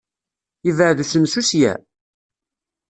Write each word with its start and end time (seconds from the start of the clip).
Yebɛed 0.65 0.97
usensu 1.03 1.41
ssya? 1.45 1.73